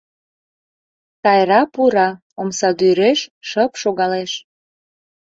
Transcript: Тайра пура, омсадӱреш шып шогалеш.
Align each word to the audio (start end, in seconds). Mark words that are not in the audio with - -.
Тайра 1.23 1.61
пура, 1.73 2.09
омсадӱреш 2.41 3.19
шып 3.49 3.71
шогалеш. 3.81 4.31